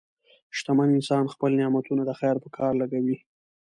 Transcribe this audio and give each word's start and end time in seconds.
شتمن 0.57 0.89
انسان 0.97 1.23
خپل 1.33 1.51
نعمتونه 1.61 2.01
د 2.05 2.11
خیر 2.19 2.35
په 2.43 2.49
کار 2.57 2.71
لګوي. 2.81 3.17